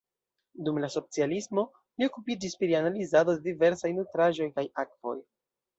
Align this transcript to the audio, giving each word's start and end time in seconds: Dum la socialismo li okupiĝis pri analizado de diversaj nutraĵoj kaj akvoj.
Dum 0.69 0.79
la 0.83 0.89
socialismo 0.93 1.65
li 2.01 2.09
okupiĝis 2.11 2.59
pri 2.63 2.81
analizado 2.81 3.37
de 3.39 3.47
diversaj 3.53 3.95
nutraĵoj 4.01 4.53
kaj 4.59 4.71
akvoj. 4.87 5.21